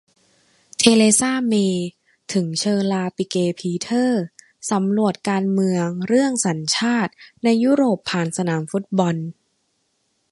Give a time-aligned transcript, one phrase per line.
[0.77, 1.87] เทเรซา เมย์
[2.33, 4.23] ถึงเฌอราร์ ปิเก พีเทอร์
[4.71, 7.11] สำรวจการเมืองเรื่อง"สัญชาติ"
[7.43, 9.15] ในยุโรปผ่านสนามฟุตบอล